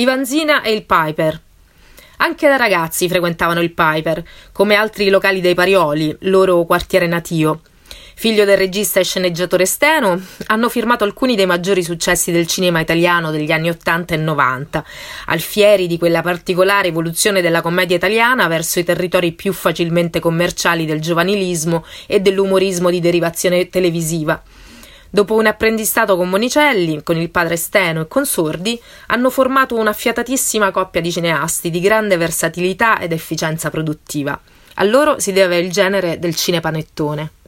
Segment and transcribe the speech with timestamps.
[0.00, 1.38] Ivanzina e il Piper.
[2.16, 7.60] Anche da ragazzi frequentavano il Piper, come altri locali dei Parioli, loro quartiere natio.
[8.14, 13.30] Figlio del regista e sceneggiatore Steno, hanno firmato alcuni dei maggiori successi del cinema italiano
[13.30, 14.84] degli anni 80 e 90,
[15.26, 21.02] alfieri di quella particolare evoluzione della commedia italiana verso i territori più facilmente commerciali del
[21.02, 24.42] giovanilismo e dell'umorismo di derivazione televisiva.
[25.12, 29.92] Dopo un apprendistato con Monicelli, con il padre Steno e con Sordi, hanno formato una
[29.92, 34.38] fiatatissima coppia di cineasti di grande versatilità ed efficienza produttiva.
[34.74, 37.39] A loro si deve il genere del cinepanettone.